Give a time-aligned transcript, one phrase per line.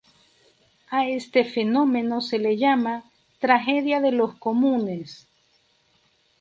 [0.89, 3.03] A este fenómeno se le llama
[3.39, 5.27] "Tragedia de los comunes".